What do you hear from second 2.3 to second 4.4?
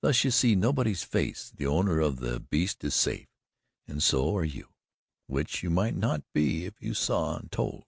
beast is safe, and so